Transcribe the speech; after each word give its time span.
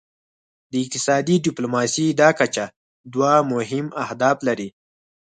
د 0.71 0.73
اقتصادي 0.83 1.35
ډیپلوماسي 1.45 2.07
دا 2.21 2.29
کچه 2.39 2.65
دوه 3.13 3.33
مهم 3.53 3.85
اهداف 4.03 4.37
لري 4.47 4.69